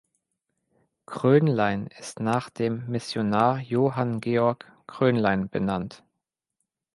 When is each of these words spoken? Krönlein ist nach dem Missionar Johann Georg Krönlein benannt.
Krönlein 1.05 1.85
ist 1.85 2.21
nach 2.21 2.49
dem 2.49 2.87
Missionar 2.89 3.59
Johann 3.59 4.19
Georg 4.19 4.65
Krönlein 4.87 5.47
benannt. 5.47 6.03